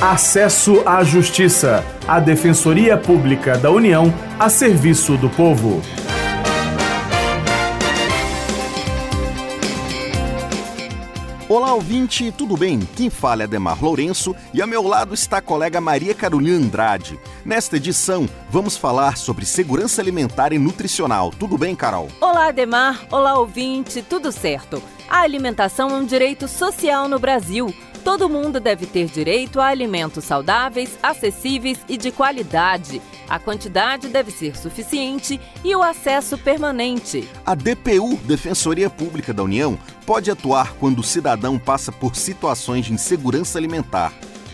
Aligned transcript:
Acesso 0.00 0.82
à 0.84 1.02
Justiça, 1.02 1.82
a 2.06 2.20
Defensoria 2.20 2.98
Pública 2.98 3.56
da 3.56 3.70
União 3.70 4.12
a 4.38 4.50
serviço 4.50 5.16
do 5.16 5.30
povo. 5.30 5.80
Olá, 11.48 11.72
ouvinte, 11.72 12.30
tudo 12.30 12.58
bem? 12.58 12.80
Quem 12.94 13.08
fala 13.08 13.44
é 13.44 13.46
Demar 13.46 13.82
Lourenço 13.82 14.36
e 14.52 14.60
ao 14.60 14.68
meu 14.68 14.82
lado 14.82 15.14
está 15.14 15.38
a 15.38 15.42
colega 15.42 15.80
Maria 15.80 16.14
Carolina 16.14 16.58
Andrade. 16.58 17.18
Nesta 17.42 17.76
edição, 17.76 18.28
vamos 18.50 18.76
falar 18.76 19.16
sobre 19.16 19.46
segurança 19.46 20.02
alimentar 20.02 20.52
e 20.52 20.58
nutricional. 20.58 21.30
Tudo 21.30 21.56
bem, 21.56 21.74
Carol? 21.74 22.08
Olá, 22.20 22.50
Demar. 22.50 23.06
Olá, 23.10 23.38
ouvinte. 23.38 24.02
Tudo 24.02 24.30
certo. 24.30 24.82
A 25.08 25.20
alimentação 25.20 25.88
é 25.88 25.94
um 25.94 26.04
direito 26.04 26.46
social 26.46 27.08
no 27.08 27.18
Brasil. 27.18 27.72
Todo 28.06 28.28
mundo 28.28 28.60
deve 28.60 28.86
ter 28.86 29.06
direito 29.06 29.60
a 29.60 29.66
alimentos 29.66 30.22
saudáveis, 30.22 30.96
acessíveis 31.02 31.80
e 31.88 31.96
de 31.96 32.12
qualidade. 32.12 33.02
A 33.28 33.36
quantidade 33.36 34.06
deve 34.06 34.30
ser 34.30 34.56
suficiente 34.56 35.40
e 35.64 35.74
o 35.74 35.82
acesso 35.82 36.38
permanente. 36.38 37.28
A 37.44 37.56
DPU, 37.56 38.14
Defensoria 38.22 38.88
Pública 38.88 39.34
da 39.34 39.42
União, 39.42 39.76
pode 40.06 40.30
atuar 40.30 40.74
quando 40.74 41.00
o 41.00 41.02
cidadão 41.02 41.58
passa 41.58 41.90
por 41.90 42.14
situações 42.14 42.86
de 42.86 42.92
insegurança 42.92 43.58
alimentar. 43.58 44.12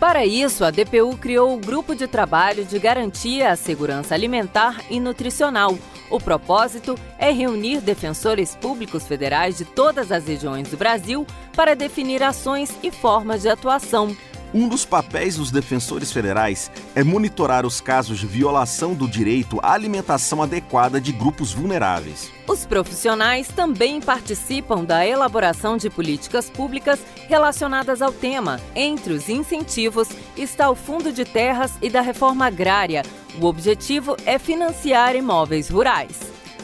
Para 0.00 0.24
isso, 0.24 0.64
a 0.64 0.70
DPU 0.70 1.14
criou 1.18 1.54
o 1.54 1.58
Grupo 1.58 1.94
de 1.94 2.06
Trabalho 2.06 2.64
de 2.64 2.78
Garantia 2.78 3.52
à 3.52 3.56
Segurança 3.56 4.14
Alimentar 4.14 4.80
e 4.88 4.98
Nutricional. 4.98 5.76
O 6.14 6.20
propósito 6.20 6.96
é 7.18 7.32
reunir 7.32 7.80
defensores 7.80 8.54
públicos 8.54 9.04
federais 9.04 9.58
de 9.58 9.64
todas 9.64 10.12
as 10.12 10.28
regiões 10.28 10.68
do 10.68 10.76
Brasil 10.76 11.26
para 11.56 11.74
definir 11.74 12.22
ações 12.22 12.72
e 12.84 12.92
formas 12.92 13.42
de 13.42 13.48
atuação. 13.48 14.16
Um 14.54 14.68
dos 14.68 14.84
papéis 14.84 15.38
dos 15.38 15.50
defensores 15.50 16.12
federais 16.12 16.70
é 16.94 17.02
monitorar 17.02 17.66
os 17.66 17.80
casos 17.80 18.20
de 18.20 18.28
violação 18.28 18.94
do 18.94 19.08
direito 19.08 19.58
à 19.60 19.72
alimentação 19.72 20.40
adequada 20.40 21.00
de 21.00 21.10
grupos 21.10 21.52
vulneráveis. 21.52 22.30
Os 22.46 22.64
profissionais 22.64 23.48
também 23.48 24.00
participam 24.00 24.84
da 24.84 25.04
elaboração 25.04 25.76
de 25.76 25.90
políticas 25.90 26.48
públicas 26.48 27.00
relacionadas 27.26 28.00
ao 28.00 28.12
tema. 28.12 28.60
Entre 28.76 29.12
os 29.12 29.28
incentivos 29.28 30.08
está 30.36 30.70
o 30.70 30.76
Fundo 30.76 31.12
de 31.12 31.24
Terras 31.24 31.72
e 31.82 31.90
da 31.90 32.02
Reforma 32.02 32.46
Agrária. 32.46 33.02
O 33.40 33.46
objetivo 33.46 34.16
é 34.24 34.38
financiar 34.38 35.16
imóveis 35.16 35.68
rurais. 35.68 36.20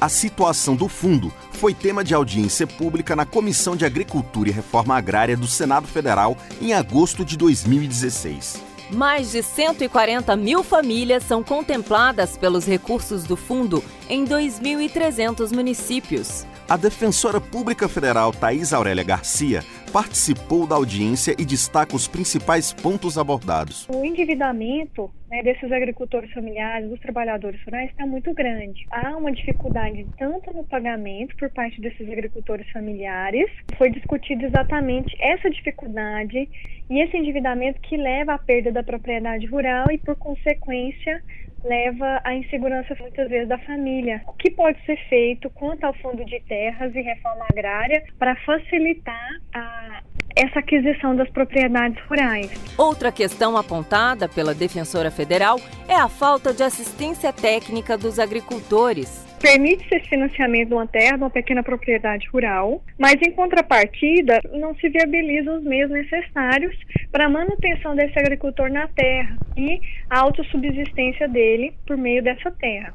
A 0.00 0.08
situação 0.08 0.74
do 0.74 0.88
fundo 0.88 1.32
foi 1.52 1.74
tema 1.74 2.02
de 2.02 2.14
audiência 2.14 2.66
pública 2.66 3.14
na 3.14 3.26
Comissão 3.26 3.76
de 3.76 3.84
Agricultura 3.84 4.48
e 4.48 4.52
Reforma 4.52 4.96
Agrária 4.96 5.36
do 5.36 5.46
Senado 5.46 5.86
Federal 5.86 6.36
em 6.60 6.72
agosto 6.72 7.24
de 7.24 7.36
2016. 7.36 8.62
Mais 8.90 9.32
de 9.32 9.42
140 9.42 10.36
mil 10.36 10.62
famílias 10.62 11.22
são 11.22 11.42
contempladas 11.42 12.36
pelos 12.36 12.66
recursos 12.66 13.24
do 13.24 13.36
fundo 13.36 13.82
em 14.08 14.24
2.300 14.26 15.54
municípios. 15.54 16.46
A 16.68 16.76
defensora 16.78 17.40
pública 17.40 17.88
federal 17.88 18.32
Thais 18.32 18.72
Aurélia 18.72 19.04
Garcia 19.04 19.64
participou 19.94 20.66
da 20.66 20.74
audiência 20.74 21.36
e 21.38 21.44
destaca 21.44 21.94
os 21.94 22.08
principais 22.08 22.72
pontos 22.72 23.16
abordados. 23.16 23.86
O 23.88 24.04
endividamento 24.04 25.08
né, 25.30 25.40
desses 25.44 25.70
agricultores 25.70 26.32
familiares, 26.32 26.90
dos 26.90 26.98
trabalhadores 26.98 27.62
rurais, 27.64 27.90
está 27.90 28.04
muito 28.04 28.34
grande. 28.34 28.84
Há 28.90 29.16
uma 29.16 29.30
dificuldade 29.30 30.04
tanto 30.18 30.52
no 30.52 30.64
pagamento 30.64 31.36
por 31.36 31.48
parte 31.48 31.80
desses 31.80 32.10
agricultores 32.10 32.68
familiares. 32.72 33.48
Foi 33.78 33.88
discutido 33.88 34.44
exatamente 34.44 35.16
essa 35.20 35.48
dificuldade 35.48 36.48
e 36.90 37.00
esse 37.00 37.16
endividamento 37.16 37.80
que 37.82 37.96
leva 37.96 38.34
à 38.34 38.38
perda 38.38 38.72
da 38.72 38.82
propriedade 38.82 39.46
rural 39.46 39.86
e, 39.92 39.98
por 39.98 40.16
consequência, 40.16 41.22
leva 41.64 42.20
à 42.22 42.34
insegurança 42.34 42.94
muitas 43.00 43.28
vezes 43.28 43.48
da 43.48 43.58
família. 43.58 44.22
O 44.26 44.32
que 44.34 44.50
pode 44.50 44.78
ser 44.84 44.96
feito 45.08 45.50
quanto 45.50 45.84
ao 45.84 45.94
fundo 45.94 46.24
de 46.24 46.40
terras 46.40 46.94
e 46.94 47.00
reforma 47.00 47.46
agrária 47.50 48.02
para 48.18 48.36
facilitar 48.44 49.30
a 49.54 50.02
essa 50.36 50.58
aquisição 50.58 51.14
das 51.14 51.30
propriedades 51.30 52.02
rurais. 52.06 52.50
Outra 52.76 53.12
questão 53.12 53.56
apontada 53.56 54.28
pela 54.28 54.52
defensora 54.52 55.10
federal 55.10 55.60
é 55.88 55.94
a 55.94 56.08
falta 56.08 56.52
de 56.52 56.62
assistência 56.62 57.32
técnica 57.32 57.96
dos 57.96 58.18
agricultores. 58.18 59.23
Permite-se 59.44 59.94
esse 59.94 60.08
financiamento 60.08 60.68
de 60.68 60.74
uma 60.74 60.86
terra, 60.86 61.18
de 61.18 61.22
uma 61.22 61.28
pequena 61.28 61.62
propriedade 61.62 62.26
rural, 62.32 62.82
mas 62.98 63.16
em 63.20 63.30
contrapartida 63.30 64.40
não 64.54 64.74
se 64.76 64.88
viabilizam 64.88 65.58
os 65.58 65.64
meios 65.64 65.90
necessários 65.90 66.74
para 67.12 67.26
a 67.26 67.28
manutenção 67.28 67.94
desse 67.94 68.18
agricultor 68.18 68.70
na 68.70 68.88
terra 68.88 69.38
e 69.54 69.82
a 70.08 70.20
autossubsistência 70.20 71.28
dele 71.28 71.74
por 71.86 71.98
meio 71.98 72.22
dessa 72.22 72.50
terra. 72.52 72.94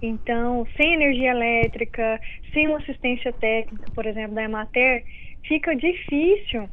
Então, 0.00 0.64
sem 0.76 0.94
energia 0.94 1.32
elétrica, 1.32 2.20
sem 2.54 2.68
uma 2.68 2.78
assistência 2.78 3.32
técnica, 3.32 3.90
por 3.92 4.06
exemplo, 4.06 4.36
da 4.36 4.44
Emater, 4.44 5.02
fica 5.48 5.74
difícil 5.74 6.70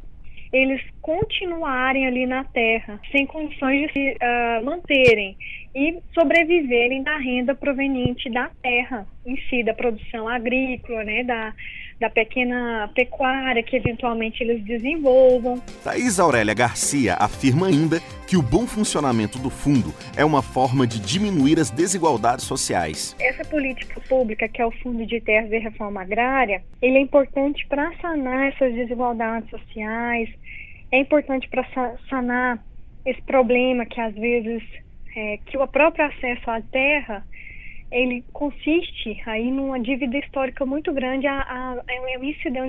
eles 0.51 0.81
continuarem 1.01 2.07
ali 2.07 2.25
na 2.25 2.43
terra, 2.43 2.99
sem 3.11 3.25
condições 3.25 3.87
de 3.87 3.93
se 3.93 4.11
uh, 4.13 4.65
manterem 4.65 5.37
e 5.75 5.99
sobreviverem 6.13 7.03
da 7.03 7.17
renda 7.17 7.53
proveniente 7.53 8.29
da 8.29 8.49
terra 8.61 9.07
em 9.25 9.37
si, 9.47 9.63
da 9.63 9.73
produção 9.73 10.27
agrícola, 10.27 11.03
né, 11.03 11.23
da, 11.23 11.53
da 11.99 12.09
pequena 12.09 12.89
pecuária 12.95 13.61
que 13.61 13.75
eventualmente 13.75 14.41
eles 14.41 14.63
desenvolvam. 14.63 15.61
Thais 15.83 16.19
Aurélia 16.19 16.53
Garcia 16.53 17.15
afirma 17.15 17.67
ainda 17.67 17.99
que 18.25 18.37
o 18.37 18.41
bom 18.41 18.65
funcionamento 18.65 19.37
do 19.37 19.49
fundo 19.49 19.93
é 20.15 20.23
uma 20.23 20.41
forma 20.41 20.87
de 20.87 20.99
diminuir 20.99 21.59
as 21.59 21.69
desigualdades 21.69 22.45
sociais. 22.45 23.15
Essa 23.19 23.43
política 23.43 23.99
pública, 24.07 24.47
que 24.47 24.61
é 24.61 24.65
o 24.65 24.71
Fundo 24.71 25.05
de 25.05 25.19
Terras 25.19 25.51
e 25.51 25.57
Reforma 25.57 26.01
Agrária, 26.01 26.63
ele 26.81 26.97
é 26.97 27.01
importante 27.01 27.65
para 27.67 27.91
sanar 28.01 28.47
essas 28.47 28.73
desigualdades 28.73 29.49
sociais, 29.49 30.29
é 30.91 30.99
importante 30.99 31.49
para 31.49 31.67
sanar 32.09 32.63
esse 33.05 33.21
problema 33.23 33.85
que 33.85 33.99
às 33.99 34.13
vezes 34.13 34.63
é, 35.15 35.37
que 35.45 35.57
o 35.57 35.67
próprio 35.67 36.05
acesso 36.05 36.49
à 36.49 36.61
terra 36.61 37.25
ele 37.91 38.23
consiste 38.33 39.21
aí 39.25 39.49
numa 39.51 39.79
dívida 39.79 40.17
histórica 40.17 40.65
muito 40.65 40.93
grande 40.93 41.25
a, 41.27 41.41
a, 41.41 41.83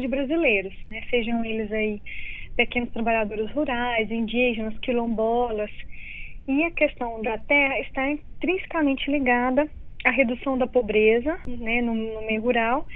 de 0.01 0.09
brasileiros, 0.09 0.75
né? 0.91 1.03
sejam 1.11 1.45
eles 1.45 1.71
aí 1.73 2.01
pequenos 2.57 2.91
trabalhadores 2.91 3.51
rurais, 3.53 4.11
indígenas, 4.11 4.79
quilombolas. 4.79 5.71
E 6.49 6.65
a 6.65 6.71
questão 6.71 7.23
da 7.23 7.39
terra 7.39 7.79
está 7.81 8.11
intrinsecamente 8.11 9.11
ligada 9.11 9.69
à 10.05 10.11
redução 10.11 10.57
da 10.57 10.67
pobreza 10.67 11.39
né, 11.47 11.83
no, 11.83 11.95
no 11.95 12.27
meio 12.27 12.43
rural, 12.43 12.87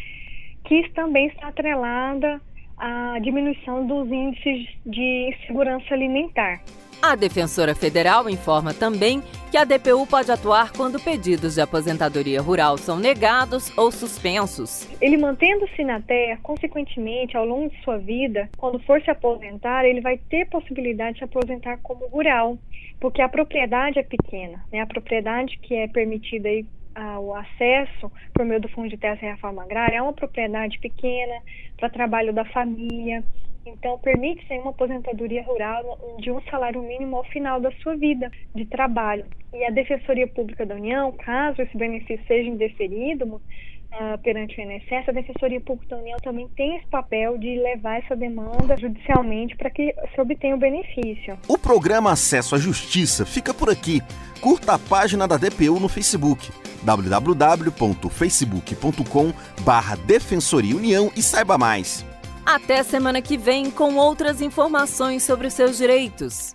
que 0.65 0.89
também 0.91 1.27
está 1.27 1.49
atrelada 1.49 2.41
à 2.79 3.19
diminuição 3.21 3.87
dos 3.87 4.11
índices 4.11 4.69
de 4.85 5.35
insegurança 5.35 5.95
alimentar. 5.95 6.61
A 7.03 7.15
defensora 7.17 7.75
federal 7.75 8.31
informa 8.31 8.73
também 8.73 9.23
que 9.51 9.59
a 9.59 9.65
DPU 9.65 10.07
pode 10.07 10.33
atuar 10.33 10.73
quando 10.73 10.99
pedidos 10.99 11.55
de 11.55 11.61
aposentadoria 11.61 12.41
rural 12.41 12.79
são 12.79 12.99
negados 12.99 13.77
ou 13.77 13.93
suspensos. 13.93 14.89
Ele 15.03 15.19
mantendo-se 15.19 15.85
na 15.85 16.01
terra, 16.01 16.39
consequentemente, 16.43 17.37
ao 17.37 17.45
longo 17.45 17.69
de 17.69 17.79
sua 17.83 17.99
vida, 17.99 18.49
quando 18.57 18.79
for 18.81 19.03
se 19.03 19.11
aposentar, 19.11 19.85
ele 19.85 20.01
vai 20.01 20.17
ter 20.17 20.49
possibilidade 20.49 21.15
de 21.15 21.19
se 21.19 21.25
aposentar 21.25 21.77
como 21.83 22.07
rural, 22.07 22.57
porque 22.99 23.21
a 23.21 23.29
propriedade 23.29 23.99
é 23.99 24.03
pequena, 24.03 24.65
né? 24.73 24.81
A 24.81 24.87
propriedade 24.87 25.59
que 25.59 25.75
é 25.75 25.87
permitida 25.87 26.49
aí 26.49 26.65
o 27.21 27.35
acesso 27.35 28.11
por 28.33 28.45
meio 28.45 28.61
do 28.61 28.69
Fundo 28.69 28.89
de 28.89 28.97
Terra 28.97 29.19
e 29.23 29.27
Reforma 29.27 29.63
Agrária 29.63 29.97
é 29.97 30.03
uma 30.03 30.13
propriedade 30.13 30.79
pequena 30.79 31.41
para 31.77 31.91
trabalho 31.91 32.33
da 32.33 32.45
família. 32.47 33.23
Então, 33.67 33.99
permite-se 33.99 34.59
uma 34.59 34.71
aposentadoria 34.71 35.43
rural 35.43 35.99
de 36.19 36.31
um 36.31 36.41
salário 36.43 36.83
mínimo 36.83 37.17
ao 37.17 37.25
final 37.25 37.61
da 37.61 37.73
sua 37.83 37.97
vida 37.97 38.31
de 38.55 38.67
trabalho. 38.67 39.25
E 39.55 39.65
a 39.65 39.71
Defensoria 39.71 40.27
Pública 40.27 40.67
da 40.67 40.75
União, 40.75 41.13
caso 41.13 41.63
esse 41.63 41.77
benefício 41.77 42.25
seja 42.27 42.49
indeferido 42.49 43.41
uh, 44.01 44.17
perante 44.23 44.61
o 44.61 44.63
INSS, 44.63 45.09
a 45.09 45.13
Defensoria 45.13 45.61
Pública 45.61 45.97
da 45.97 46.03
União 46.03 46.17
também 46.23 46.49
tem 46.57 46.77
esse 46.77 46.87
papel 46.87 47.37
de 47.39 47.59
levar 47.59 47.99
essa 47.99 48.15
demanda 48.17 48.77
judicialmente 48.77 49.57
para 49.57 49.71
que 49.71 49.95
se 50.15 50.21
obtenha 50.21 50.55
o 50.55 50.59
benefício. 50.59 51.37
O 51.49 51.59
programa 51.59 52.13
Acesso 52.13 52.55
à 52.55 52.59
Justiça 52.59 53.25
fica 53.25 53.55
por 53.55 53.71
aqui. 53.71 54.03
Curta 54.41 54.75
a 54.75 54.79
página 54.79 55.27
da 55.27 55.37
DPU 55.37 55.81
no 55.81 55.89
Facebook 55.89 56.49
www.facebook.com 56.83 59.33
barra 59.63 59.97
Defensoria 59.97 60.77
União 60.77 61.11
e 61.17 61.23
saiba 61.23 61.57
mais. 61.57 62.05
Até 62.45 62.83
semana 62.83 63.23
que 63.23 63.39
vem 63.39 63.71
com 63.71 63.97
outras 63.97 64.43
informações 64.43 65.23
sobre 65.23 65.47
os 65.47 65.55
seus 65.55 65.79
direitos. 65.79 66.55